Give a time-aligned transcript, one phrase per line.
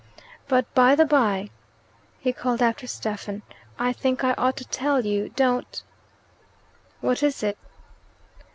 [0.47, 1.51] "But, by the bye,"
[2.17, 3.43] he called after Stephen,
[3.77, 5.83] "I think I ought to tell you don't"
[7.01, 7.59] "What is it?"